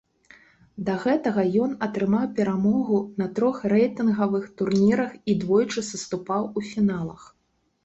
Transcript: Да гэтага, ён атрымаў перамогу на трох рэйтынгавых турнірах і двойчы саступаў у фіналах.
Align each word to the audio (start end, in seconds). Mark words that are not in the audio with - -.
Да 0.85 0.93
гэтага, 1.03 1.43
ён 1.65 1.75
атрымаў 1.87 2.23
перамогу 2.39 2.97
на 3.23 3.29
трох 3.41 3.61
рэйтынгавых 3.75 4.49
турнірах 4.63 5.11
і 5.29 5.39
двойчы 5.47 5.87
саступаў 5.93 6.51
у 6.57 6.67
фіналах. 6.73 7.21